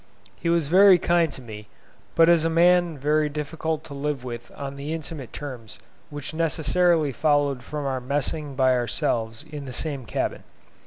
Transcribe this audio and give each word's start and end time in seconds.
He 0.35 0.49
was 0.49 0.65
very 0.65 0.97
kind 0.97 1.31
to 1.31 1.43
me, 1.43 1.67
but 2.15 2.27
was 2.27 2.43
a 2.43 2.49
man 2.49 2.97
very 2.97 3.29
difficult 3.29 3.83
to 3.83 3.93
live 3.93 4.23
with 4.23 4.51
on 4.55 4.75
the 4.75 4.93
intimate 4.93 5.31
terms 5.31 5.77
which 6.09 6.33
necessarily 6.33 7.11
followed 7.11 7.61
from 7.61 7.85
our 7.85 8.01
messing 8.01 8.55
by 8.55 8.73
ourselves 8.73 9.45
in 9.47 9.65
the 9.65 9.73
same 9.73 10.07
cabin. 10.07 10.41